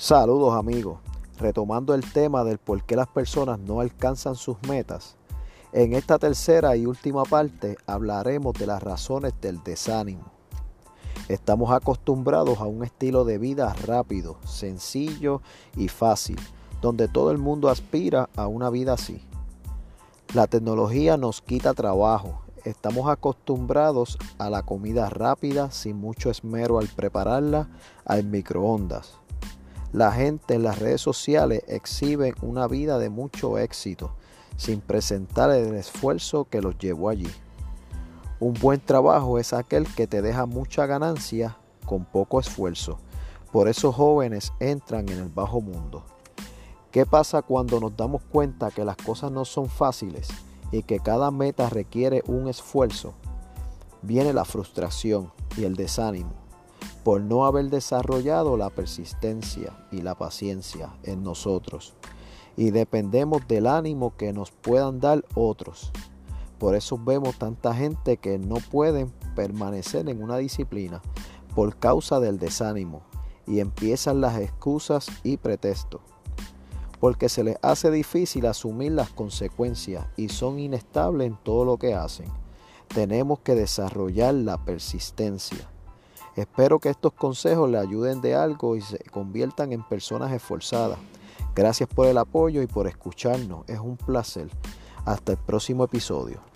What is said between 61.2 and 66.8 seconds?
nosotros. Y dependemos del ánimo que nos puedan dar otros. Por